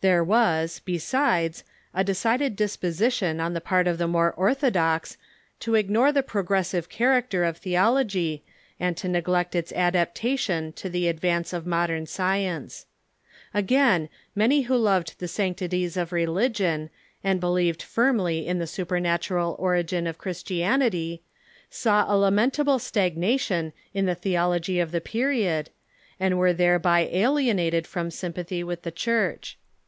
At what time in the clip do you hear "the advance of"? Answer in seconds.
10.88-11.66